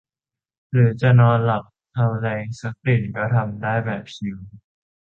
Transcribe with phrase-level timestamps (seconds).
[0.71, 1.63] หรือจะนอนหลับ
[1.95, 4.37] เอาแรงสักตื่นก็ทำได้แบบชิล